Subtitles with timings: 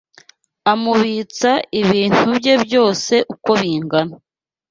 [0.71, 1.51] amubitsa
[1.81, 4.15] ibintu bye byose uko bingana